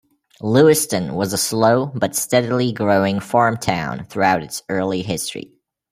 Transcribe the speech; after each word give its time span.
Lewiston 0.41 1.13
was 1.13 1.31
a 1.31 1.37
slow 1.37 1.85
but 1.93 2.15
steadily 2.15 2.71
growing 2.71 3.19
farm 3.19 3.55
town 3.57 4.03
throughout 4.05 4.41
its 4.41 4.63
early 4.67 5.03
history. 5.03 5.53